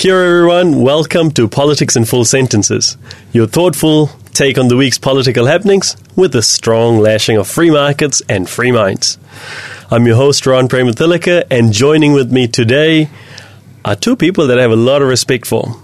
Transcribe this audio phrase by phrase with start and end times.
[0.00, 0.80] Kia everyone.
[0.80, 2.96] Welcome to Politics in Full Sentences,
[3.34, 8.22] your thoughtful take on the week's political happenings with a strong lashing of free markets
[8.26, 9.18] and free minds.
[9.90, 13.10] I'm your host, Ron Premathilika, and joining with me today
[13.84, 15.76] are two people that I have a lot of respect for.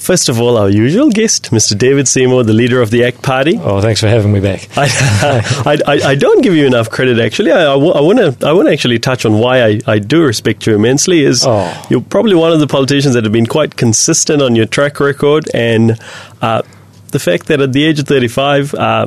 [0.00, 1.76] First of all, our usual guest, Mr.
[1.76, 3.58] David Seymour, the leader of the ACT Party.
[3.60, 4.66] Oh, thanks for having me back.
[4.78, 7.52] I, I, I, don't give you enough credit, actually.
[7.52, 10.66] I, I want to I want to actually touch on why I, I do respect
[10.66, 11.22] you immensely.
[11.22, 11.86] Is oh.
[11.90, 15.50] you're probably one of the politicians that have been quite consistent on your track record,
[15.52, 16.00] and
[16.40, 16.62] uh,
[17.08, 19.06] the fact that at the age of 35, uh,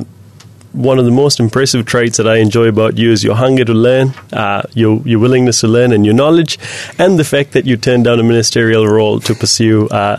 [0.74, 3.74] one of the most impressive traits that I enjoy about you is your hunger to
[3.74, 6.56] learn, uh, your your willingness to learn, and your knowledge,
[7.00, 10.18] and the fact that you turned down a ministerial role to pursue uh,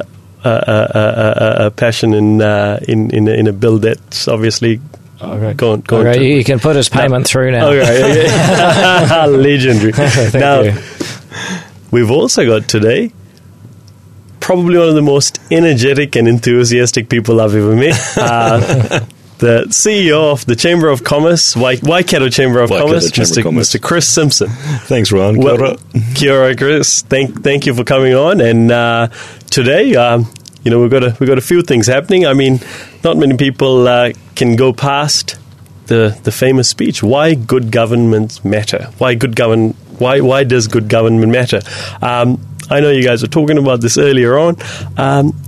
[0.49, 4.80] a, a, a, passion in, uh, in in in a bill that's obviously
[5.21, 5.54] Okay.
[5.54, 7.23] Going, going okay, to, you can put his payment no.
[7.23, 7.70] through now.
[7.70, 9.26] Okay, yeah.
[9.30, 9.94] legendary.
[10.34, 10.73] now, you.
[11.90, 13.13] we've also got today
[14.45, 17.99] probably one of the most energetic and enthusiastic people I've ever met.
[18.18, 19.05] Uh,
[19.40, 23.38] the CEO of the Chamber of Commerce, Waikato Chamber of Waikato Commerce, Chamber Mr.
[23.38, 23.70] Of Commerce.
[23.74, 23.82] Mr.
[23.82, 24.50] Chris Simpson.
[24.50, 25.36] Thanks, Ron.
[25.36, 25.78] Kia ora.
[26.16, 27.02] Kia ora, Chris.
[27.02, 28.40] Thank, thank you for coming on.
[28.40, 29.08] And uh,
[29.50, 30.32] today, um,
[30.63, 32.26] you know, we've got a we've got a few things happening.
[32.26, 32.60] I mean,
[33.04, 35.38] not many people uh, can go past
[35.88, 37.04] the the famous speech.
[37.04, 38.90] Why good government matter?
[38.98, 39.72] Why good govern?
[40.00, 41.62] Why why does good government matter?
[42.02, 44.58] Um, I know you guys were talking about this earlier on.
[44.98, 45.40] Um,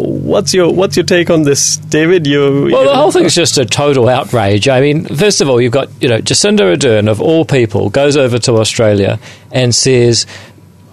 [0.00, 2.26] What's your what's your take on this, David?
[2.26, 4.68] You, well, the whole thing is just a total outrage.
[4.68, 8.16] I mean, first of all, you've got you know Jacinda Ardern of all people goes
[8.16, 9.18] over to Australia
[9.50, 10.26] and says,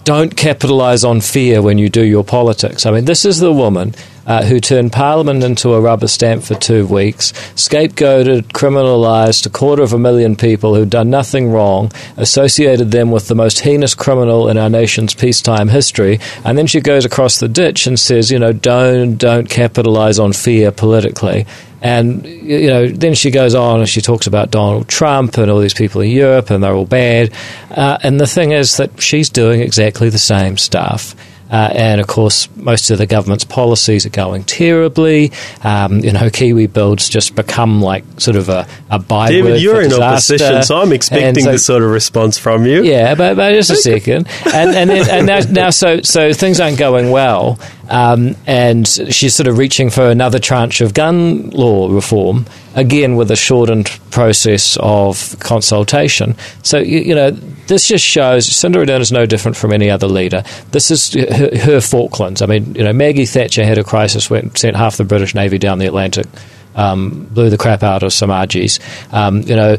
[0.04, 3.94] "Don't capitalise on fear when you do your politics." I mean, this is the woman
[4.30, 9.82] uh, who turned Parliament into a rubber stamp for two weeks, scapegoated, criminalised a quarter
[9.82, 14.48] of a million people who'd done nothing wrong, associated them with the most heinous criminal
[14.48, 18.38] in our nation's peacetime history, and then she goes across the ditch and says, you
[18.38, 21.44] know, don't don't capitalise on fear politically.
[21.82, 25.58] And you know, then she goes on and she talks about Donald Trump and all
[25.58, 27.32] these people in Europe, and they're all bad.
[27.68, 31.16] Uh, and the thing is that she's doing exactly the same stuff.
[31.50, 35.32] Uh, and of course, most of the government's policies are going terribly.
[35.64, 39.30] Um, you know, Kiwi builds just become like sort of a, a byword.
[39.30, 42.84] David, you're in opposition, so I'm expecting so, this sort of response from you.
[42.84, 44.28] Yeah, but, but just a second.
[44.52, 47.58] And and, then, and now, now, so so things aren't going well.
[47.88, 53.30] Um, and she's sort of reaching for another tranche of gun law reform, again with
[53.30, 56.36] a shortened process of consultation.
[56.62, 60.06] So, you, you know, this just shows Jacinda Ardern is no different from any other
[60.06, 60.42] leader.
[60.72, 62.42] This is her, her, Falklands.
[62.42, 65.58] I mean, you know, Maggie Thatcher had a crisis, went, sent half the British Navy
[65.58, 66.26] down the Atlantic.
[66.76, 68.78] Um, blew the crap out of some Argies.
[69.12, 69.76] Um, you know,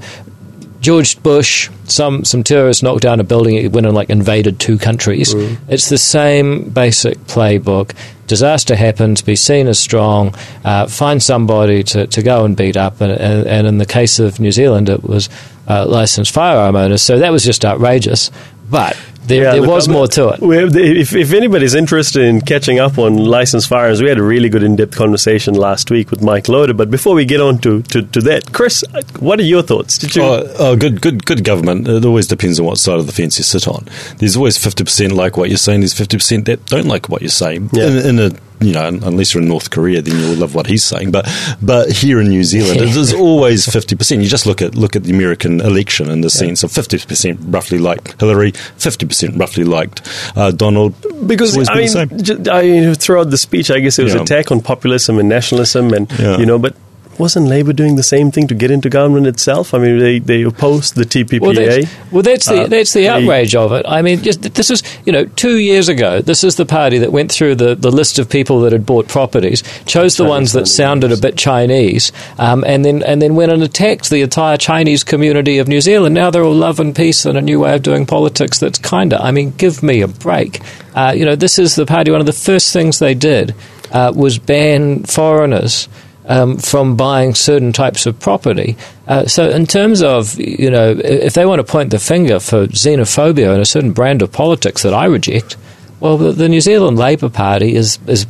[0.81, 4.79] George Bush, some some terrorists knocked down a building, it went and like invaded two
[4.79, 5.33] countries.
[5.33, 5.57] Mm.
[5.69, 7.95] It's the same basic playbook.
[8.25, 10.33] Disaster happens, be seen as strong,
[10.65, 14.19] uh, find somebody to, to go and beat up, and, and, and in the case
[14.19, 15.29] of New Zealand, it was
[15.67, 17.03] uh, licensed firearm owners.
[17.03, 18.31] So that was just outrageous.
[18.69, 20.39] But there, yeah, there was more to it.
[20.41, 24.63] If, if anybody's interested in catching up on licensed firearms, we had a really good
[24.63, 26.73] in-depth conversation last week with Mike Loader.
[26.73, 28.83] But before we get on to, to, to that, Chris,
[29.19, 29.97] what are your thoughts?
[29.97, 30.23] Did you?
[30.23, 31.87] Oh, oh, good, good, good government.
[31.87, 33.85] It always depends on what side of the fence you sit on.
[34.17, 35.81] There's always fifty percent like what you're saying.
[35.81, 37.69] There's fifty percent that don't like what you're saying.
[37.73, 37.87] Yeah.
[37.87, 40.83] In, in a you know, unless you're in North Korea, then you'll love what he's
[40.83, 41.11] saying.
[41.11, 41.27] But
[41.61, 44.21] but here in New Zealand, it is always fifty percent.
[44.21, 46.39] You just look at look at the American election in the yeah.
[46.39, 50.01] sense of fifty percent roughly liked Hillary, fifty percent roughly liked
[50.35, 50.95] uh, Donald.
[51.27, 54.21] Because I mean, I mean, throughout the speech, I guess it was yeah.
[54.21, 56.37] attack on populism and nationalism, and yeah.
[56.37, 56.75] you know, but
[57.17, 59.73] wasn't Labor doing the same thing to get into government itself?
[59.73, 61.41] I mean, they, they opposed the TPPA.
[61.41, 63.85] Well, that's, well, that's the uh, that's the outrage of it.
[63.87, 66.21] I mean, just this is you know two years ago.
[66.21, 69.07] This is the party that went through the, the list of people that had bought
[69.07, 73.51] properties, chose the ones that sounded a bit Chinese, um, and then and then went
[73.51, 76.15] and attacked the entire Chinese community of New Zealand.
[76.15, 78.59] Now they're all love and peace and a new way of doing politics.
[78.59, 79.21] That's kinda.
[79.21, 80.61] I mean, give me a break.
[80.95, 82.11] Uh, you know, this is the party.
[82.11, 83.55] One of the first things they did
[83.91, 85.87] uh, was ban foreigners
[86.31, 88.77] um, from buying certain types of property.
[89.05, 92.67] Uh, so, in terms of, you know, if they want to point the finger for
[92.67, 95.57] xenophobia and a certain brand of politics that I reject,
[95.99, 98.25] well, the, the New Zealand Labour Party is, is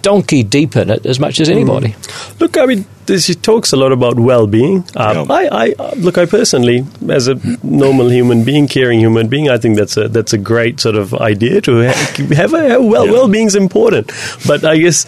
[0.00, 1.88] donkey deep in it as much as anybody.
[1.88, 2.40] Mm.
[2.40, 4.84] Look, I mean, this, he talks a lot about well-being.
[4.96, 5.34] Uh, yeah.
[5.34, 9.76] I, I, look, I personally, as a normal human being, caring human being, I think
[9.76, 13.06] that's a that's a great sort of idea to have, have a well.
[13.06, 13.12] Yeah.
[13.12, 14.10] Well-being is important,
[14.46, 15.06] but I guess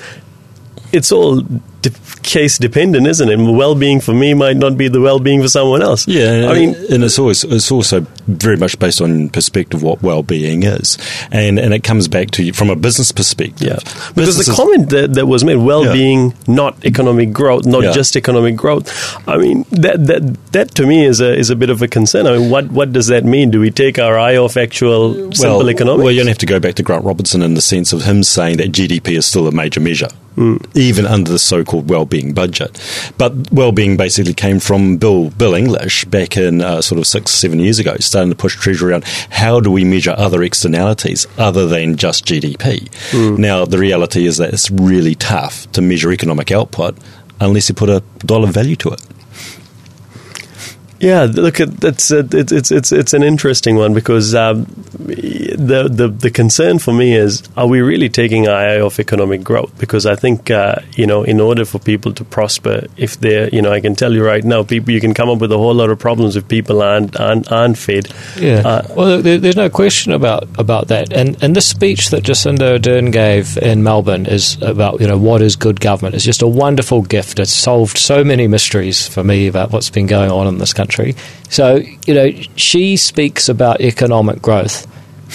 [0.93, 1.43] it's all
[1.91, 3.37] de- case dependent, isn't it?
[3.39, 6.07] Well-being for me might not be the well-being for someone else.
[6.09, 10.63] Yeah, I mean, and it's always it's also very much based on perspective what well-being
[10.65, 10.99] is,
[11.31, 13.67] and and it comes back to you from a business perspective.
[13.69, 13.77] yeah,
[14.15, 17.93] because the comment that, that was made, well-being, not economic growth, not Yeah.
[17.93, 18.89] just economic growth.
[19.29, 22.27] I mean, that that that to me is a is a bit of a concern.
[22.27, 23.51] I mean, what what does that mean?
[23.51, 26.03] Do we take our eye off actual simple well, economics?
[26.05, 28.23] Well, you don't have to go back to Grant Robertson in the sense of him
[28.23, 30.09] saying that GDP is still a major measure,
[30.75, 32.81] Even under the so-called well-being budget.
[33.19, 37.59] But well-being basically came from Bill Bill English back in uh, sort of six seven
[37.59, 41.97] years ago, starting to push Treasury around how do we measure other externalities other than
[41.97, 42.89] just GDP.
[43.11, 43.41] Hmm.
[43.41, 46.97] Now, the reality is that it's really tough to measure economic output
[47.41, 49.01] unless you put a dollar value to it.
[51.01, 54.65] Yeah, look, uh, it's it's it's it's an interesting one because um,
[54.99, 59.45] the the the concern for me is are we really taking our eye off economic
[59.45, 59.79] growth?
[59.79, 63.63] Because I think uh, you know in order for people to prosper, if they're you
[63.63, 65.75] know I can tell you right now, people you can come up with a whole
[65.75, 68.09] lot of problems if people aren't aren't, aren't fed.
[68.37, 68.63] Yeah.
[68.65, 71.13] Uh, well, there, there's no question about, about that.
[71.13, 75.43] And and this speech that Jacinda Ardern gave in Melbourne is about you know what
[75.43, 76.17] is good government.
[76.17, 77.39] It's just a wonderful gift.
[77.39, 80.88] It's solved so many mysteries for me about what's been going on in this country.
[81.51, 84.87] So you know she speaks about economic growth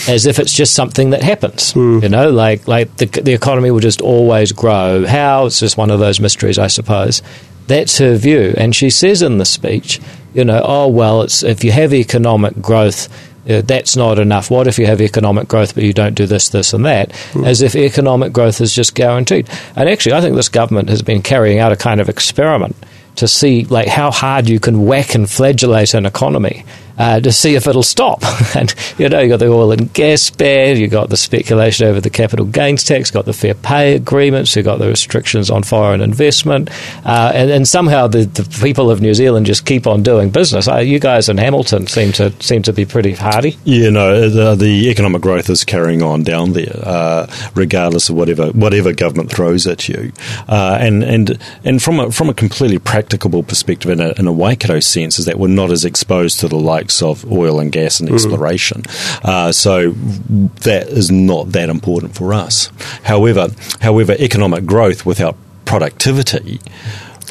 [0.07, 1.75] as if it's just something that happens.
[2.01, 5.05] You know, like like the the economy will just always grow.
[5.05, 5.45] How?
[5.45, 7.21] It's just one of those mysteries, I suppose.
[7.67, 10.01] That's her view, and she says in the speech,
[10.33, 13.07] you know, oh well, it's if you have economic growth.
[13.49, 14.49] uh, that's not enough.
[14.49, 17.11] What if you have economic growth but you don't do this, this, and that?
[17.45, 19.49] As if economic growth is just guaranteed.
[19.75, 22.75] And actually, I think this government has been carrying out a kind of experiment
[23.15, 26.65] to see like how hard you can whack and flagellate an economy
[26.97, 28.23] uh, to see if it'll stop.
[28.55, 32.01] and you know, you got the oil and gas ban, you got the speculation over
[32.01, 36.01] the capital gains tax, got the fair pay agreements, you got the restrictions on foreign
[36.01, 36.69] investment,
[37.05, 40.67] uh, and, and somehow the, the people of New Zealand just keep on doing business.
[40.67, 43.57] Uh, you guys in Hamilton seem to seem to be pretty hardy.
[43.63, 48.47] Yeah, no, the, the economic growth is carrying on down there, uh, regardless of whatever
[48.51, 50.11] whatever government throws at you.
[50.47, 54.33] Uh, and and and from a from a completely practicable perspective, in a, in a
[54.33, 57.99] Waikato sense, is that we're not as exposed to the likes of oil and gas
[57.99, 58.83] and exploration.
[59.23, 62.69] Uh, so that is not that important for us.
[63.03, 63.47] However,
[63.79, 66.59] however, economic growth without productivity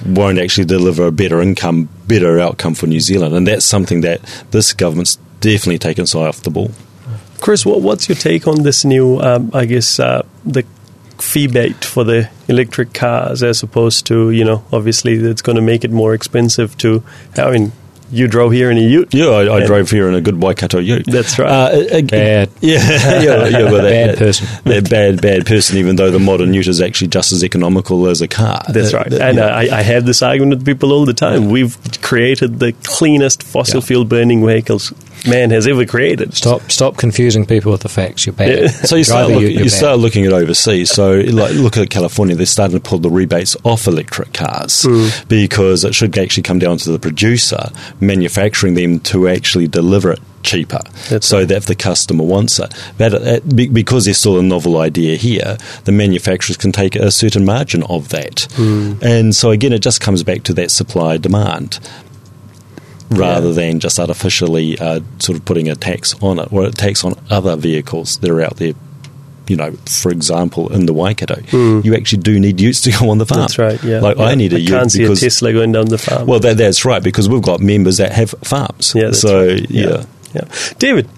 [0.06, 4.20] won't actually deliver a better income, better outcome for New Zealand, and that's something that
[4.50, 6.70] this government's definitely taken its eye off the ball.
[7.40, 9.20] Chris, what, what's your take on this new?
[9.20, 10.64] Um, I guess uh, the
[11.19, 15.84] feebate for the electric cars, as opposed to you know, obviously it's going to make
[15.84, 17.02] it more expensive to.
[17.37, 17.72] I mean,
[18.12, 19.12] you drove here in a Ute.
[19.14, 21.06] Yeah, I, I drove here in a good Waikato Ute.
[21.06, 21.49] That's right.
[21.49, 22.50] Uh, ag- Bad.
[22.61, 22.79] Yeah,
[23.20, 24.47] yeah, yeah well, that, Bad that- person.
[24.64, 25.79] That bad, bad person.
[25.79, 28.62] Even though the modern Ute is actually just as economical as a car.
[28.69, 29.11] That's Uh, right.
[29.11, 29.47] that- And yeah.
[29.47, 31.49] uh, I, I have this argument with people all the time.
[31.50, 34.93] We've created the cleanest fossil fuel burning vehicles
[35.26, 36.34] man has ever created.
[36.34, 38.26] Stop stop confusing people with the facts.
[38.26, 38.58] You're bad.
[38.58, 38.69] Yeah.
[38.92, 39.70] So you start, look, you- you, you're bad.
[39.70, 40.90] start looking at overseas.
[40.90, 45.08] So like, look at California; they're starting to pull the rebates off electric cars hmm.
[45.28, 47.70] because it should actually come down to the producer
[48.00, 52.74] manufacturing them to actually deliver it cheaper, That's so that if the customer wants it,
[52.98, 56.96] that it, uh, be- because there's still a novel idea here, the manufacturers can take
[56.96, 58.94] a certain margin of that, hmm.
[59.02, 61.78] and so again, it just comes back to that supply demand.
[63.12, 63.53] Rather Yeah.
[63.55, 67.14] than just artificially uh, sort of putting a tax on it or a tax on
[67.31, 68.73] other vehicles that are out there
[69.49, 71.34] you know, for example, in the Waikato,
[71.82, 73.41] you actually do need utes to go on the farm.
[73.41, 73.82] That's right.
[73.82, 73.98] Yeah.
[74.01, 74.25] Like Yeah.
[74.27, 76.27] I need a I ute can't see a because Tesla going down the farm.
[76.29, 78.93] well, that, that's right because we've got members that have farms.
[78.94, 79.69] Yeah, so right.
[79.69, 80.05] yeah.
[80.32, 80.44] yeah.
[80.79, 81.08] David,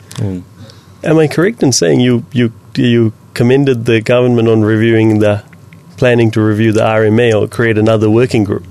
[1.03, 5.45] am I correct in saying you you you commended the government on reviewing the
[5.99, 8.67] planning to review the RMA or create another working group?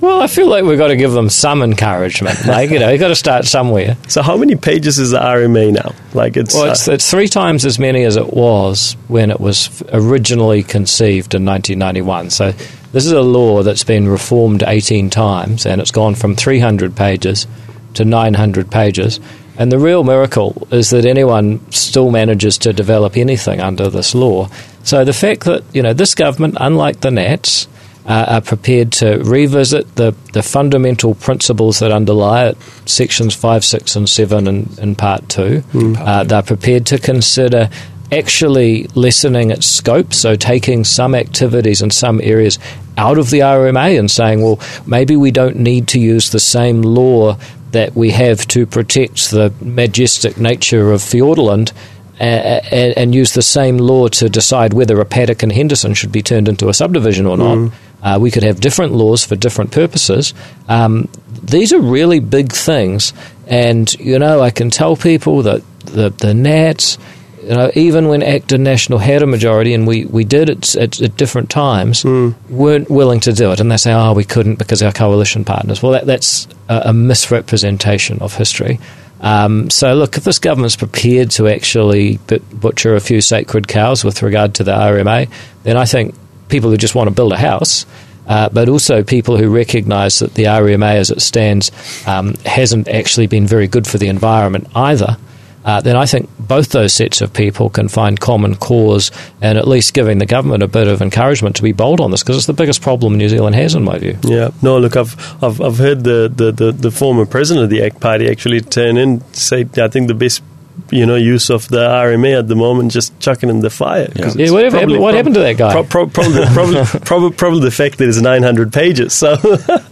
[0.00, 2.38] Well, I feel like we've got to give them some encouragement.
[2.46, 3.96] Like you know, you've got to start somewhere.
[4.08, 5.94] So how many pages is the RMA now?
[6.14, 9.38] Like it's, Well, it's, uh, it's three times as many as it was when it
[9.40, 12.30] was originally conceived in 1991.
[12.30, 12.52] So
[12.92, 17.46] this is a law that's been reformed 18 times, and it's gone from 300 pages
[17.94, 19.20] to 900 pages.
[19.58, 24.48] And the real miracle is that anyone still manages to develop anything under this law.
[24.84, 27.66] So the fact that you know this government, unlike the Nats,
[28.08, 33.96] uh, are prepared to revisit the, the fundamental principles that underlie it, sections 5, 6,
[33.96, 35.62] and 7 in, in part 2.
[35.98, 37.68] Uh, they're prepared to consider
[38.10, 42.58] actually lessening its scope, so taking some activities in some areas
[42.96, 46.80] out of the RMA and saying, well, maybe we don't need to use the same
[46.80, 47.36] law
[47.72, 51.72] that we have to protect the majestic nature of Fiordland
[52.18, 56.22] and, and use the same law to decide whether a paddock in Henderson should be
[56.22, 57.72] turned into a subdivision or not.
[58.02, 60.34] Uh, we could have different laws for different purposes.
[60.68, 61.08] Um,
[61.42, 63.12] these are really big things,
[63.46, 66.98] and you know, I can tell people that the the Nats,
[67.42, 70.76] you know, even when ACT and National had a majority, and we, we did it
[70.76, 72.34] at, at different times, mm.
[72.48, 75.82] weren't willing to do it, and they say, "Oh, we couldn't because our coalition partners."
[75.82, 78.78] Well, that, that's a, a misrepresentation of history.
[79.20, 82.18] Um, so, look, if this government's prepared to actually
[82.52, 85.28] butcher a few sacred cows with regard to the RMA,
[85.64, 86.14] then I think
[86.48, 87.86] people who just want to build a house,
[88.26, 91.70] uh, but also people who recognise that the RMA as it stands
[92.06, 95.16] um, hasn't actually been very good for the environment either,
[95.64, 99.10] uh, then I think both those sets of people can find common cause
[99.42, 102.22] and at least giving the government a bit of encouragement to be bold on this
[102.22, 104.16] because it's the biggest problem New Zealand has, in my view.
[104.22, 107.82] Yeah, no, look, I've I've, I've heard the, the, the, the former president of the
[107.82, 110.42] ACT Party actually turn in say I think the best
[110.90, 114.08] you know use of the RMA at the moment, just chucking in the fire.
[114.14, 114.78] Yeah, yeah whatever.
[114.78, 115.72] Happened, what happened to that guy?
[115.72, 119.12] Pro- pro- probably, probably, probably, probably the fact that it's 900 pages.
[119.12, 119.36] So,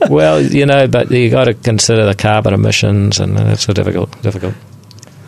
[0.08, 3.72] well, you know, but you got to consider the carbon emissions, and uh, that's so
[3.72, 4.20] difficult.
[4.22, 4.54] Difficult.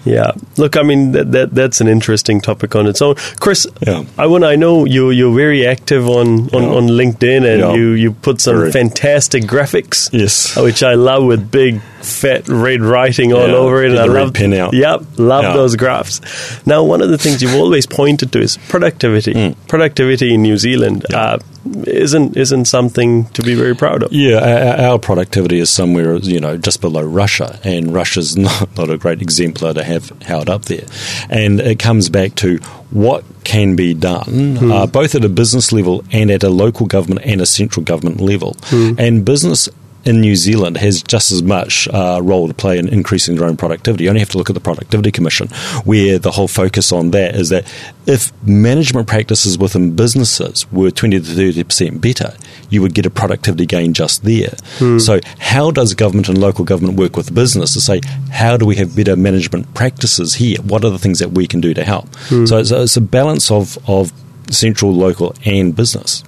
[0.09, 3.15] Yeah, look, I mean that, that that's an interesting topic on its own.
[3.41, 4.05] Chris, yeah.
[4.17, 6.69] I want I know you you're very active on, on, yeah.
[6.69, 7.75] on LinkedIn and yeah.
[7.75, 8.73] you, you put some very.
[8.73, 10.09] fantastic graphics.
[10.13, 13.91] Yes, which I love with big fat red writing all over it.
[13.91, 14.73] And I love pin out.
[14.73, 16.21] Yep, love those graphs.
[16.67, 19.35] Now, one of the things you've always pointed to is productivity.
[19.35, 19.57] Mm.
[19.69, 21.05] Productivity in New Zealand.
[21.13, 21.39] Uh,
[21.87, 24.13] isn't isn't something to be very proud of.
[24.13, 28.91] Yeah, our, our, productivity is somewhere you know just below Russia, and Russia's not, not
[28.91, 30.87] a great exemplar to have held up there.
[31.29, 32.59] And it comes back to
[32.91, 34.73] what can be done, hmm.
[34.73, 38.21] uh, both at a business level and at a local government and a central government
[38.21, 38.57] level.
[38.65, 38.93] Hmm.
[38.99, 39.69] And business
[40.09, 43.59] in New Zealand has just as much uh, role to play in increasing their own
[43.59, 44.05] productivity.
[44.05, 45.49] You only have to look at the Productivity Commission,
[45.85, 47.71] where the whole focus on that is that
[48.07, 52.35] if management practices within businesses were 20 to 30% better,
[52.71, 54.55] you would get a productivity gain just there.
[54.79, 54.99] Hmm.
[54.99, 58.01] So, how does government and local government work with business to say,
[58.33, 60.57] how do we have better management practices here?
[60.63, 62.09] What are the things that we can do to help?
[62.29, 62.47] Hmm.
[62.47, 64.11] So, it's a, it's a balance of, of
[64.51, 66.25] central, local, and business.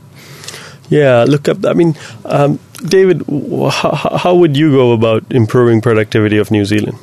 [0.90, 6.38] Yeah, look, up I mean, um, David, how, how would you go about improving productivity
[6.38, 6.98] of New Zealand?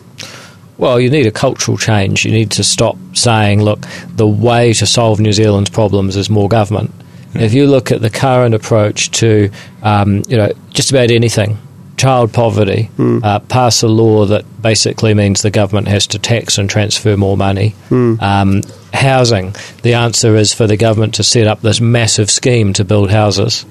[0.77, 2.25] Well, you need a cultural change.
[2.25, 3.79] You need to stop saying, look,
[4.15, 6.91] the way to solve New Zealand's problems is more government.
[7.33, 9.49] If you look at the current approach to,
[9.83, 11.57] um, you know, just about anything,
[11.97, 13.23] child poverty, mm.
[13.23, 17.37] uh, pass a law that basically means the government has to tax and transfer more
[17.37, 17.75] money.
[17.89, 18.21] Mm.
[18.21, 18.61] Um,
[18.93, 23.09] housing, the answer is for the government to set up this massive scheme to build
[23.09, 23.65] houses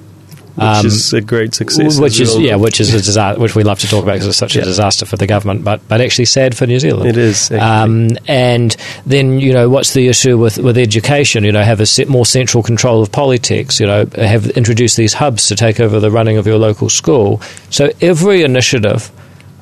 [0.56, 2.00] which um, is a great success.
[2.00, 4.38] Which is yeah, which is a disaster, which we love to talk about because it's
[4.38, 4.62] such yeah.
[4.62, 7.10] a disaster for the government, but but actually sad for New Zealand.
[7.10, 7.50] It is.
[7.50, 11.44] Um, and then you know what's the issue with, with education?
[11.44, 13.78] You know, have a set more central control of politics.
[13.78, 17.42] You know, have introduced these hubs to take over the running of your local school.
[17.68, 19.10] So every initiative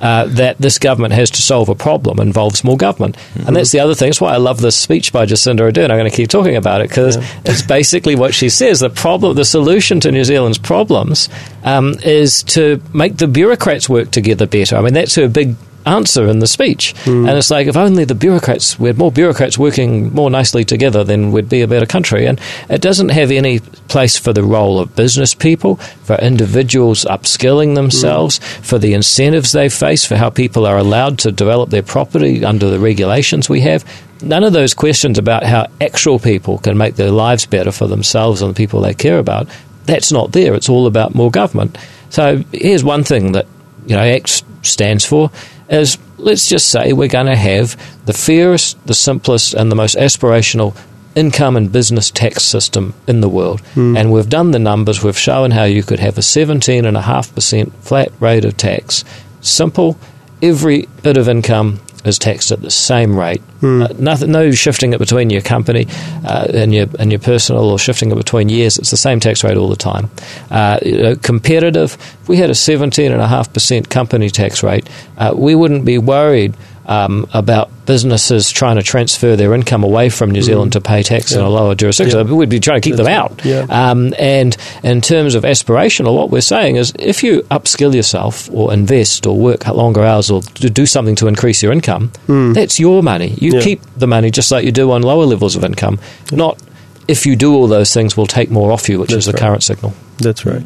[0.05, 3.17] uh, that this government has to solve a problem involves more government.
[3.17, 3.47] Mm-hmm.
[3.47, 4.09] And that's the other thing.
[4.09, 5.91] That's why I love this speech by Jacinda Ardern.
[5.91, 7.41] I'm going to keep talking about it because yeah.
[7.47, 8.81] it's basically what she says.
[8.81, 11.31] The problem, the solution to New Zealand's problems
[11.63, 14.77] um, is to make the bureaucrats work together better.
[14.77, 16.95] I mean, that's her big answer in the speech.
[17.05, 17.29] Mm.
[17.29, 21.05] And it's like, if only the bureaucrats, we had more bureaucrats working more nicely together,
[21.05, 22.27] then we'd be a better country.
[22.27, 27.75] And it doesn't have any place for the role of business people, for individuals upskilling
[27.75, 28.65] themselves, mm.
[28.65, 32.71] for the incentives they face, for how people are allowed to develop their property under
[32.71, 33.85] the regulations we have.
[34.23, 38.41] None of those questions about how actual people can make their lives better for themselves
[38.41, 39.49] and the people they care about,
[39.85, 40.55] that's not there.
[40.55, 41.77] It's all about more government.
[42.11, 43.47] So here's one thing that
[43.87, 45.31] you know ACT stands for
[45.69, 49.97] is let's just say we're going to have the fairest, the simplest, and the most
[49.97, 50.77] aspirational
[51.15, 53.63] income and business tax system in the world.
[53.75, 53.99] Mm.
[53.99, 58.45] And we've done the numbers, we've shown how you could have a 17.5% flat rate
[58.45, 59.05] of tax.
[59.41, 59.99] Simple,
[60.43, 63.43] every bit of income is taxed at the same rate.
[63.61, 63.85] Mm.
[63.85, 65.87] Uh, nothing, no shifting it between your company
[66.25, 68.79] uh, and your and your personal or shifting it between years.
[68.79, 70.11] It's the same tax rate all the time.
[70.51, 71.97] Uh, you know, competitive.
[72.23, 75.85] If we had a seventeen and a half percent company tax rate, uh, we wouldn't
[75.85, 76.55] be worried
[76.87, 80.75] um, about businesses trying to transfer their income away from New Zealand mm.
[80.75, 81.39] to pay tax yeah.
[81.39, 82.27] in a lower jurisdiction.
[82.27, 82.35] Yeah.
[82.35, 83.45] We'd be trying to keep That's them out.
[83.45, 83.67] Yeah.
[83.69, 88.73] Um, and in terms of aspirational, what we're saying is if you upskill yourself or
[88.73, 92.55] invest or work longer hours or do something to increase your income, mm.
[92.55, 93.35] that's your money.
[93.39, 95.99] You keep the money just like you do on lower levels of income,
[96.33, 96.61] not
[97.09, 99.33] if you do all those things, we'll take more off you, which That's is the
[99.33, 99.41] right.
[99.41, 99.93] current signal.
[100.19, 100.63] That's right.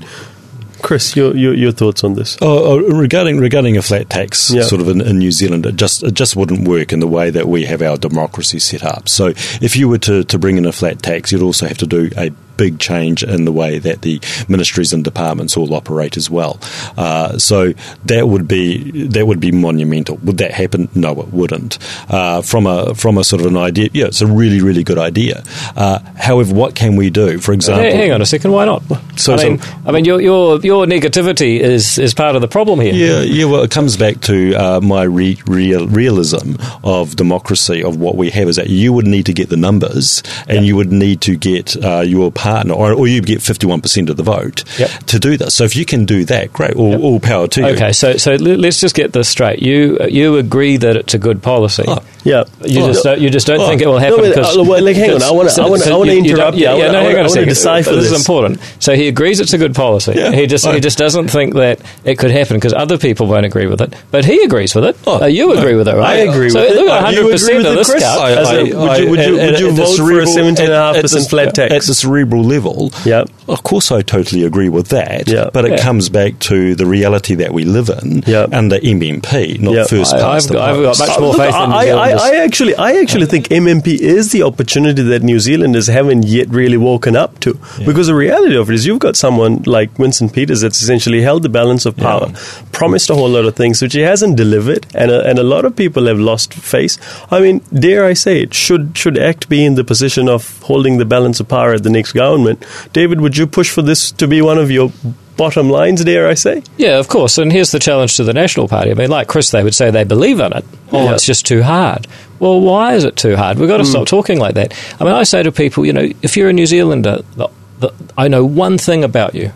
[0.83, 2.37] Chris, your, your, your thoughts on this?
[2.41, 4.63] Oh, oh, regarding regarding a flat tax, yeah.
[4.63, 7.31] sort of in, in, New Zealand, it just it just wouldn't work in the way
[7.31, 9.09] that we have our democracy set up.
[9.09, 9.29] So,
[9.61, 12.11] if you were to, to bring in a flat tax, you'd also have to do
[12.17, 16.61] a big change in the way that the ministries and departments all operate as well.
[16.99, 17.73] Uh, so
[18.05, 20.17] that would be that would be monumental.
[20.25, 20.91] Would that happen?
[20.95, 21.79] No, it wouldn't.
[22.11, 24.99] Uh, from a from a sort of an idea, yeah, it's a really really good
[24.99, 25.43] idea.
[25.77, 27.39] Uh, however, what can we do?
[27.39, 28.53] For example, hang on a second.
[28.53, 28.83] Why not?
[29.17, 32.49] So- I mean, so- I mean, your your your negativity is is part of the
[32.49, 32.93] problem here.
[32.93, 33.45] Yeah, yeah.
[33.45, 37.83] Well, it comes back to uh, my re- real, realism of democracy.
[37.85, 40.75] Of what we have is that you would need to get the numbers, and you
[40.77, 44.23] would need to get uh, your partner, or, or you get fifty-one percent of the
[44.23, 44.91] vote Yep.
[45.07, 45.55] to do this.
[45.55, 46.75] So if you can do that, great.
[46.77, 47.67] All, all power to you.
[47.69, 49.61] Okay, so so let's just get this straight.
[49.61, 51.85] You you agree that it's a good policy.
[51.87, 51.99] Oh.
[52.29, 52.45] Yeah.
[52.65, 53.67] You just don't, you just don't Oh.
[53.69, 55.69] think it will happen No, but, because uh, well, like, hang on, I wanna- I
[55.69, 56.67] wanna- I wanna you- you interrupt you.
[56.67, 57.49] I Yeah, wanna- no, I hang wanna- on I a second.
[57.49, 58.61] decipher this is important.
[58.81, 60.13] So he agrees it's a good policy.
[60.17, 60.33] Yeah.
[60.33, 63.47] He just I- he just doesn't think that it could happen because other people won't
[63.47, 64.97] agree with it, but he agrees with it.
[65.07, 66.21] Oh, Uh, you agree with it, right?
[66.21, 66.77] I agree so with it.
[66.77, 68.03] look Uh, at you agree 100 percent with of this Chris?
[68.03, 68.21] scout.
[68.21, 71.05] I- As a- would you- would you- would you the vote for a 17.5% at-
[71.05, 71.73] at the- flat tax?
[71.75, 73.25] At the cerebral level, Yeah.
[73.49, 75.25] of course I totally agree with that.
[75.29, 75.47] Yeah.
[75.53, 78.47] But it comes back to the reality that we live in Yeah.
[78.53, 79.85] under MMP, not Yeah.
[79.85, 81.73] first I- past I've the got- I've got much more faith in
[82.19, 82.41] New I, I, Zealanders.
[82.41, 86.77] I actually, I actually think MMP is the opportunity that New Zealanders haven't yet really
[86.77, 87.59] woken up to.
[87.85, 91.43] Because the reality of it is, you've got someone like Winston Peters that's essentially held
[91.43, 92.31] the balance of power,
[92.73, 95.65] promised a whole lot of things which he hasn't delivered, and a, and a lot
[95.65, 96.99] of people have lost face.
[97.31, 98.55] I mean, dare I say it?
[98.55, 101.91] Should should ACT be in the position of holding the balance of power at the
[101.91, 102.65] next government?
[102.93, 104.93] David, would you push for this to be one of your
[105.39, 106.05] bottom lines?
[106.05, 106.63] Dare I say?
[106.77, 107.39] Yeah, of course.
[107.39, 108.91] And here's the challenge to the National Party.
[108.91, 110.65] I mean, like Chris, they would say they believe in it.
[110.93, 111.15] Oh, Yeah.
[111.15, 112.07] it's just too hard.
[112.39, 113.59] Well, why is it too hard?
[113.59, 113.91] We've got to hmm.
[113.91, 114.75] stop talking like that.
[115.01, 117.91] I mean, I say to people, you know, if you're a New Zealander, the, the,
[118.19, 119.53] I know one thing about you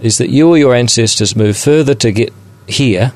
[0.00, 2.32] is that you or your ancestors moved further to get
[2.68, 3.12] here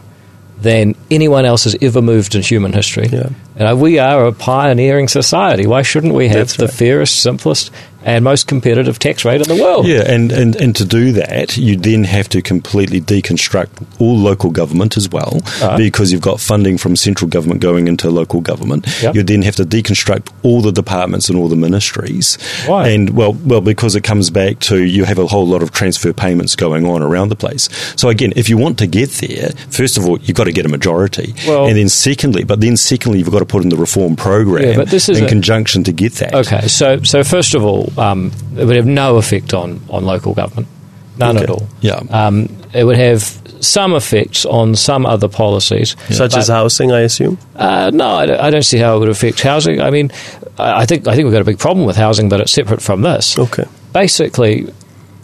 [0.58, 3.08] than anyone else has ever moved in human history.
[3.08, 3.28] Yeah.
[3.56, 5.66] And uh, we are a pioneering society.
[5.66, 6.74] Why shouldn't we have That's the right.
[6.74, 7.70] fairest, simplest,
[8.02, 9.86] and most competitive tax rate in the world?
[9.88, 14.50] Yeah, and, and, and to do that, you then have to completely deconstruct all local
[14.50, 15.76] government as well, Uh-huh.
[15.76, 18.86] because you've got funding from central government going into local government.
[19.02, 19.14] Yep.
[19.16, 22.38] You then have to deconstruct all the departments and all the ministries.
[22.66, 22.88] Why?
[22.90, 26.12] And well, well, because it comes back to you have a whole lot of transfer
[26.12, 27.68] payments going on around the place.
[27.96, 30.64] So again, if you want to get there, first of all, you've got to get
[30.66, 33.76] a majority, Well- and then secondly, but then secondly, you've got to put in the
[33.76, 36.34] reform program Yeah, but this is in a- conjunction to get that.
[36.34, 40.34] Okay, so so first of all, um, it would have no effect on, on local
[40.34, 40.68] government,
[41.18, 41.66] none at all.
[41.80, 42.00] Yeah.
[42.10, 43.22] um, it would have
[43.60, 47.38] some effects on some other policies, Such But, as housing, I assume.
[47.56, 49.80] uh, no, I don't, I don't see how it would affect housing.
[49.80, 50.10] I mean,
[50.58, 52.82] I I think I think we've got a big problem with housing, but it's separate
[52.82, 53.38] from this.
[53.38, 53.64] Okay.
[53.94, 54.70] Basically,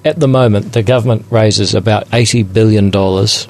[0.05, 3.47] at the moment, the government raises about eighty billion dollars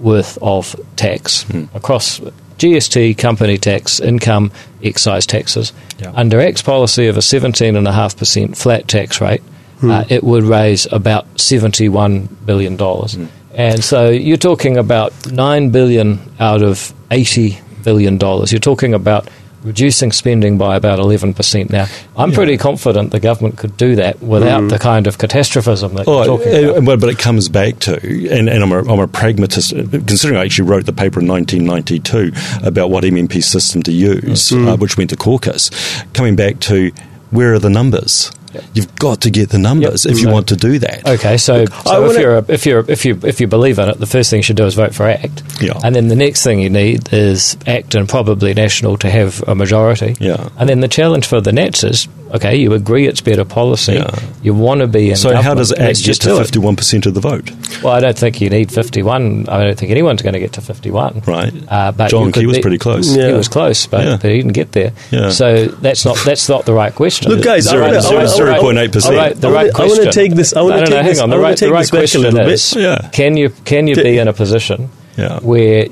[0.00, 1.64] worth of tax Hmm.
[1.74, 2.20] across
[2.58, 4.50] GST, company tax, income,
[4.82, 5.72] excise taxes.
[5.98, 6.12] Yeah.
[6.14, 9.42] Under X policy of a seventeen and a half percent flat tax rate,
[9.80, 9.90] Hmm.
[9.90, 13.14] uh, it would raise about seventy-one billion dollars.
[13.14, 13.26] Hmm.
[13.54, 18.52] And so you're talking about 9 billion out of eighty billion dollars.
[18.52, 19.28] You're talking about
[19.66, 21.70] reducing spending by about 11%.
[21.70, 26.06] Now, I'm pretty confident the government could do that without the kind of catastrophism that
[26.06, 27.00] Oh, you're talking uh, about.
[27.00, 27.94] but, it comes back to,
[28.30, 32.66] and, and I'm, a, I'm a pragmatist, considering I actually wrote the paper in 1992
[32.66, 35.70] about what MMP system to use, uh, which went to caucus,
[36.12, 36.92] coming back to
[37.30, 38.30] where are the numbers?
[38.74, 40.12] You've got to get the numbers Yep.
[40.12, 41.06] if you So- want to do that.
[41.06, 43.88] Okay, so, I so if you're a, if you're if you if you believe in
[43.88, 45.42] it, the first thing you should do is vote for ACT.
[45.60, 45.78] Yeah.
[45.84, 49.54] And then the next thing you need is ACT and probably National to have a
[49.54, 50.16] majority.
[50.20, 50.48] Yeah.
[50.58, 53.94] And then the challenge for the Nats is okay, you agree it's better policy.
[53.94, 54.10] Yeah.
[54.42, 55.16] You want to be in.
[55.16, 56.28] So how government, does let's ACT get just to
[56.60, 57.50] 51% of the vote?
[57.82, 59.48] Well, I don't think you need 51.
[59.48, 61.22] I don't think anyone's going to get to 51.
[61.26, 61.52] Right.
[61.68, 63.14] Uh, but John Key was be- pretty close.
[63.16, 63.28] Yeah.
[63.28, 64.18] He was close, but, Yeah.
[64.20, 64.92] but he didn't get there.
[65.10, 65.30] Yeah.
[65.30, 67.30] So that's not that's not the right question.
[67.30, 69.06] Look, guys, I Zero- wanna- I zero- wanna- I wanna- 0.8%.
[69.06, 70.12] All right, the I wanna- right I wanna question.
[70.12, 71.30] take this- I wanna no, no, no, hang this- on.
[71.30, 72.48] The wanna right, take the right this back a question little bit.
[72.52, 72.98] is: Yeah.
[73.12, 75.38] Can you can you be in a position Yeah.
[75.40, 75.86] where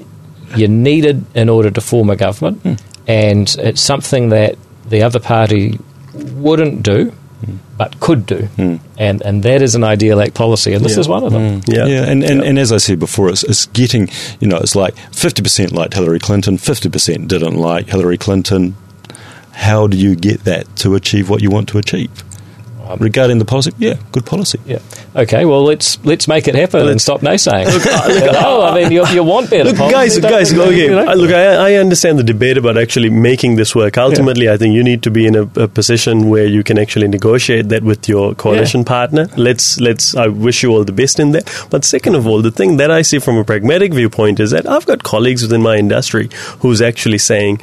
[0.56, 2.72] you're needed in order to form a government, Hmm.
[3.08, 4.56] and it's something that
[4.88, 5.78] the other party
[6.36, 7.12] wouldn't do,
[7.76, 8.48] but could do,
[8.98, 10.94] and and that is an ideal act policy, and this.
[10.94, 11.00] Yeah.
[11.00, 11.60] is one of them.
[11.66, 11.86] Yeah.
[11.86, 12.48] Yeah, and, and, Yeah.
[12.48, 14.08] and as I said before, it's, it's getting,
[14.40, 18.76] you know, it's like 50% liked Hillary Clinton, 50% didn't like Hillary Clinton.
[19.52, 22.10] How do you get that to achieve what you want to achieve?
[22.86, 24.60] Um, Regarding the policy, yeah, good policy.
[24.66, 24.78] Yeah.
[25.16, 25.44] Okay.
[25.44, 27.64] Well, let's let's make it happen and stop naysaying.
[27.66, 30.62] no, oh, I mean you, you want better Look, policy, guys, guys, you?
[30.62, 30.76] okay.
[30.84, 31.06] You know?
[31.06, 33.96] I- Look, I, I understand the debate about actually making this work.
[33.96, 37.08] Ultimately, I think you need to be in a, a position where you can actually
[37.08, 38.84] negotiate that with your coalition Yeah.
[38.96, 39.28] partner.
[39.36, 40.14] Let's let's.
[40.14, 41.50] I wish you all the best in that.
[41.70, 44.68] But second of all, the thing that I see from a pragmatic viewpoint is that
[44.68, 46.28] I've got colleagues within my industry
[46.60, 47.60] who's actually saying,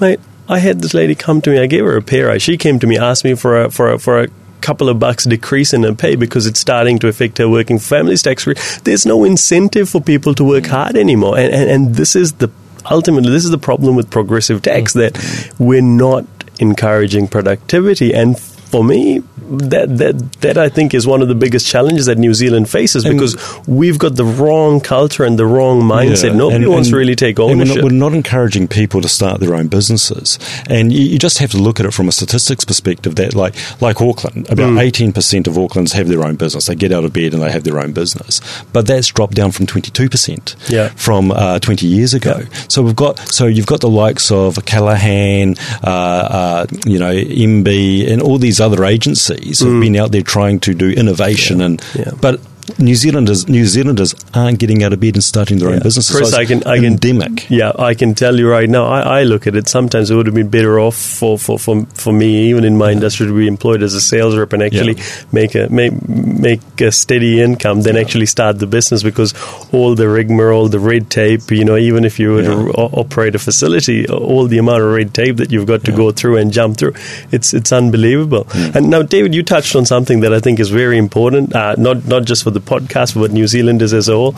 [0.00, 1.60] "Mate, I had this lady come to me.
[1.60, 2.42] I gave her a rise.
[2.42, 4.28] She came to me, asked me for a for a, for a
[4.60, 8.22] couple of bucks decrease in her pay because it's starting to affect her working families
[8.22, 8.58] tax rate.
[8.82, 10.70] There's no incentive for people to work mm.
[10.70, 12.50] hard anymore, and, and and this is the
[12.90, 15.00] ultimately this is the problem with progressive tax mm.
[15.02, 16.26] that we're not
[16.58, 18.36] encouraging productivity and
[18.70, 22.34] for me, that, that that I think is one of the biggest challenges that New
[22.34, 23.34] Zealand faces And- because
[23.66, 26.28] we've got the wrong culture and the wrong mindset.
[26.30, 27.84] Yeah, Nobody and- wants and- to really take and we're not- ownership.
[27.84, 31.58] We're not, encouraging people to start their own businesses, and you, you just have to
[31.58, 33.14] look at it from a statistics perspective.
[33.16, 36.66] That like like Auckland, about eighteen percent of Aucklanders have their own business.
[36.66, 38.40] They get out of bed and they have their own business,
[38.72, 40.88] but that's dropped down from twenty two percent Yeah.
[40.96, 42.42] from uh, twenty years ago.
[42.68, 48.10] So we've got so you've got the likes of Callaghan, uh, uh, you know, MB,
[48.12, 51.98] and all these other agencies have been out there trying to do innovation and Hmm.
[51.98, 52.10] Yeah.
[52.20, 52.40] but.
[52.78, 56.14] New Zealanders, New Zealanders aren't getting out of bed and starting their own businesses.
[56.16, 57.48] Chris, So I can, I can, endemic.
[57.50, 58.84] Yeah, I can tell you right now.
[58.86, 59.68] I, I look at it.
[59.68, 62.92] Sometimes it would have been better off for, for, for, for me, even in my
[62.92, 65.04] industry, to be employed as a sales rep and actually Yeah.
[65.32, 69.34] make a make, make a steady income than actually start the business because
[69.72, 71.50] all the rigmarole, the red tape.
[71.50, 72.72] You know, even if you were to Yeah.
[73.02, 76.36] operate a facility, all the amount of red tape that you've got to go through
[76.36, 76.94] and jump through,
[77.32, 78.46] it's it's unbelievable.
[78.54, 82.06] And now, David, you touched on something that I think is very important, uh, not
[82.06, 84.32] not just for the podcast, but New Zealanders as a whole.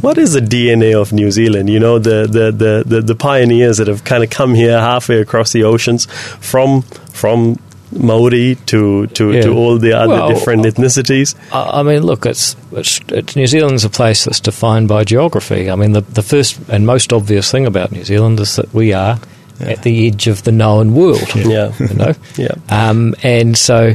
[0.00, 1.68] What is the DNA of New Zealand?
[1.68, 5.20] You know, the the, the, the, the pioneers that have kind of come here halfway
[5.20, 6.06] across the oceans
[6.40, 7.58] from from
[7.92, 9.42] Maori to to, Yeah.
[9.42, 11.34] to all the other Well, different ethnicities.
[11.52, 15.70] I I mean, look, it's, it's, it's New Zealand's a place that's defined by geography.
[15.70, 18.92] I mean, the, the first and most obvious thing about New Zealand is that we
[18.94, 19.18] are
[19.60, 21.34] at the edge of the known world.
[21.34, 21.72] Yeah.
[21.78, 22.14] you know.
[22.38, 22.54] Yeah.
[22.70, 23.94] Um, and so,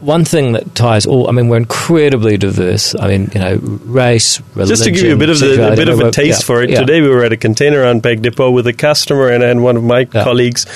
[0.00, 2.94] one thing that ties all, I mean, we're incredibly diverse.
[2.98, 4.68] I mean, you know, race, religion.
[4.68, 6.62] Just to give you a bit of the, a bit of a taste yeah, for
[6.62, 6.80] it, yeah.
[6.80, 10.00] today we were at a container unpack depot with a customer and, one of my
[10.00, 10.24] Yeah.
[10.24, 10.66] colleagues.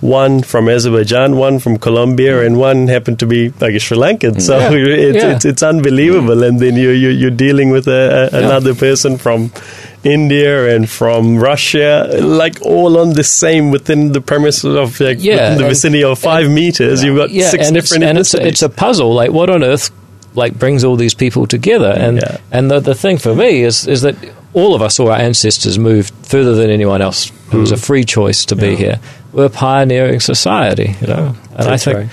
[0.00, 4.36] One from Azerbaijan, one from Colombia, and one happened to be like a Sri Lankan.
[4.36, 4.40] Mm.
[4.40, 4.70] So Yeah.
[4.72, 6.36] it's, it's it's unbelievable.
[6.36, 6.48] Mm.
[6.48, 9.52] And then you, you you're dealing with a, a, another person from
[10.02, 15.34] India and from Russia, like all on the same within the premise of like Yeah,
[15.34, 17.02] within the and- vicinity of five meters.
[17.04, 19.12] You've got six and it's, different and it's, it's a puzzle.
[19.12, 19.90] Like, what on earth,
[20.34, 21.92] like, brings all these people together?
[21.96, 22.38] And Yeah.
[22.50, 24.16] and the the thing for me is is that
[24.54, 27.30] all of us, or our ancestors, moved further than anyone else.
[27.52, 28.98] It was a free choice to be here.
[29.32, 31.34] We're a pioneering society, you know.
[31.56, 32.08] And I think right.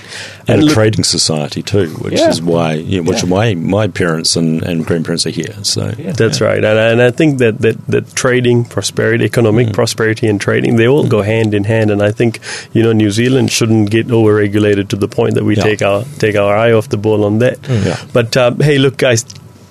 [0.46, 2.28] and, And a look- trading society too, which Yeah.
[2.28, 5.54] is why yeah, which is why my parents and, and grandparents are here.
[5.62, 10.40] So That's right, and, and I think that, that, that trading, prosperity, economic prosperity, and
[10.40, 11.90] trading they all go hand in hand.
[11.90, 12.38] And I think
[12.72, 15.62] you know New Zealand shouldn't get overregulated to the point that we Yeah.
[15.64, 17.58] take our take our eye off the ball on that.
[17.68, 17.96] Yeah.
[18.12, 19.24] But um, hey, look, guys.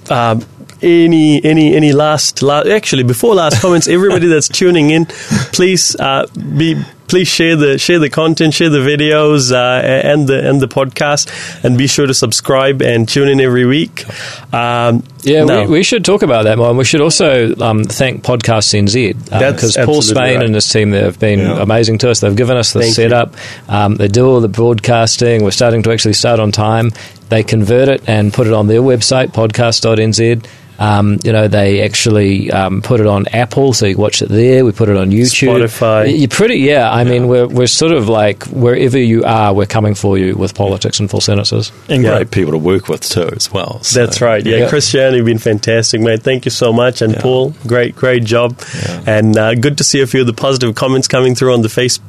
[0.09, 0.45] Um,
[0.81, 5.05] any any any last, last actually before last comments everybody that's tuning in
[5.51, 6.75] please uh, be
[7.07, 11.29] please share the share the content share the videos uh, and the and the podcast
[11.63, 14.03] and be sure to subscribe and tune in every week
[14.53, 16.69] um, Yeah, now- we, we should talk about that more.
[16.69, 20.45] And we should also um, thank Podcast NZ That's because Paul Spain right.
[20.45, 21.61] and his team there have been Yeah.
[21.61, 22.19] amazing to us.
[22.19, 23.03] They've given us the Thank you.
[23.03, 23.35] setup.
[23.67, 25.43] Um, they do all the broadcasting.
[25.43, 26.91] We're starting to actually start on time.
[27.29, 30.45] They convert it and put it on their website, podcast.nz.
[30.79, 34.63] Um, you know, they actually um, put it on Apple, so you watch it there.
[34.63, 36.17] We put it on YouTube, Spotify.
[36.19, 36.91] You're pretty, yeah.
[36.91, 40.53] I mean, we're we're sort of like wherever you are, we're coming for you with
[40.55, 41.71] politics and full sentences.
[41.89, 42.17] and Yeah.
[42.17, 43.81] great people to work with too as well.
[43.81, 44.45] So, That's right.
[44.45, 44.69] Yeah, Yeah.
[44.69, 46.21] Christian, you've been fantastic, mate.
[46.21, 47.01] Thank you so much.
[47.01, 47.21] And Yeah.
[47.21, 48.59] Paul, great, great job.
[49.05, 51.69] And uh, good to see a few of the positive comments coming through on the
[51.69, 52.01] Facebook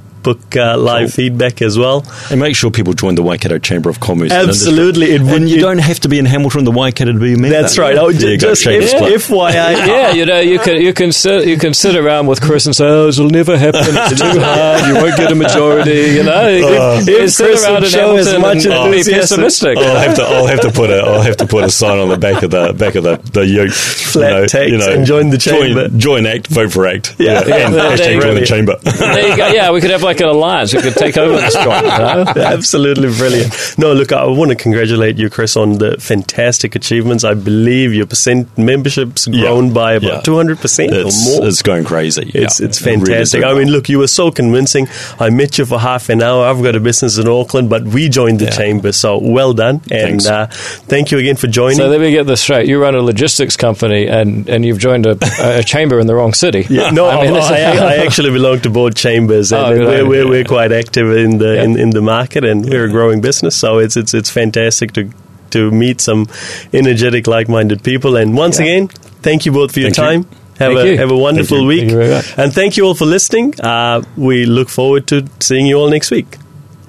[0.57, 1.09] uh, live Cool.
[1.11, 2.05] feedback as well.
[2.31, 4.33] And make sure people join the Waikato Chamber of Commerce.
[4.33, 5.13] Absolutely.
[5.15, 5.37] Industry.
[5.37, 7.49] and you it- don't have to be in Hamilton, the Waikato, to be a member.
[7.51, 7.97] That's right.
[7.97, 8.73] Oh, you go, just F-.
[8.73, 9.53] FYI.
[9.87, 12.75] yeah, you know, you can you can sit you can sit around with Chris and
[12.75, 13.81] say, "Oh, it'll never happen.
[13.85, 14.87] It's too hard.
[14.89, 18.17] You won't get a majority." You know, you can- you sit Chris around in show
[18.17, 19.79] as Hamilton much and be pessimistic.
[19.79, 20.23] I'll have to.
[20.23, 20.99] I'll have to put a.
[20.99, 23.47] I'll have to put a sign on the back of the back of the the
[23.47, 23.73] ute.
[23.73, 25.89] Flat tax and join the chamber.
[25.89, 26.47] Join, join Act.
[26.49, 27.17] Vote for Act.
[27.19, 27.41] Yeah.
[27.41, 28.77] and Yeah, hashtag join the chamber.
[28.83, 29.49] There you go.
[29.49, 30.75] Yeah, we could have like an alliance.
[30.75, 31.83] We could take over this joint.
[31.83, 32.25] You know?
[32.37, 33.53] Absolutely brilliant.
[33.79, 37.25] No, look, I want to congratulate you, Chris, on the fantastic achievements.
[37.25, 39.43] I believe your percent membership's Yeah.
[39.43, 41.47] grown by about two hundred percent or It's, more.
[41.47, 42.31] it's going crazy.
[42.35, 42.43] Yeah.
[42.43, 43.45] It's it's It really fantastic.
[43.45, 44.89] I mean, look, you were so convincing.
[45.19, 46.47] I met you for half an hour.
[46.47, 48.51] I've got a business in Auckland, but we joined the Yeah.
[48.51, 48.93] chamber.
[48.93, 51.77] So well done, and uh, thank you again for joining.
[51.79, 52.69] So let me get this straight.
[52.69, 56.33] You run a logistics company, and, and you've joined a, a chamber in the wrong
[56.35, 56.67] city.
[56.69, 57.51] yeah, no, I I, mean, that's-
[57.81, 61.11] I, I actually belong to both chambers, and Oh, good we're, we're, we're quite active
[61.17, 61.65] in the Yeah.
[61.65, 63.57] in, in the market, and we're a growing business.
[63.57, 65.11] So it's it's it's fantastic to
[65.51, 66.27] to meet some
[66.73, 68.17] energetic, like-minded people.
[68.17, 68.89] And once again,
[69.23, 70.23] thank you both for your Thank you.
[70.25, 70.39] time.
[70.59, 70.99] Have Thank a you.
[70.99, 73.55] have a wonderful Thank week, Thank you and thank you all for listening.
[73.61, 76.37] Uh, we look forward to seeing you all next week.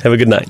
[0.04, 0.50] Have a good night.